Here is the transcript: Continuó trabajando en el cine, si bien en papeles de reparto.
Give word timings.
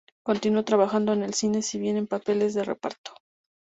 Continuó 0.23 0.65
trabajando 0.65 1.13
en 1.13 1.21
el 1.21 1.35
cine, 1.35 1.61
si 1.61 1.77
bien 1.77 1.95
en 1.95 2.07
papeles 2.07 2.55
de 2.55 2.63
reparto. 2.63 3.13